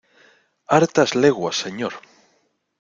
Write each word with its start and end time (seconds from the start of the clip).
¡hartas 0.73 1.13
leguas, 1.13 1.55
señor! 1.63 1.93